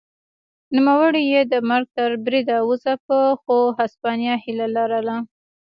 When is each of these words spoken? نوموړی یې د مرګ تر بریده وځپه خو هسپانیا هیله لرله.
نوموړی 0.75 1.23
یې 1.33 1.41
د 1.51 1.53
مرګ 1.69 1.87
تر 1.97 2.11
بریده 2.25 2.57
وځپه 2.69 3.19
خو 3.41 3.57
هسپانیا 3.79 4.33
هیله 4.43 4.67
لرله. 4.75 5.15